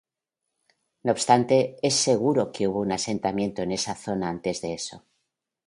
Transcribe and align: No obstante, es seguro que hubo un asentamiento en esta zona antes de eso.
No 1.03 1.11
obstante, 1.11 1.75
es 1.83 1.93
seguro 1.93 2.51
que 2.51 2.67
hubo 2.67 2.79
un 2.79 2.91
asentamiento 2.91 3.61
en 3.61 3.71
esta 3.73 3.93
zona 3.93 4.29
antes 4.29 4.59
de 4.61 4.73
eso. 4.73 5.05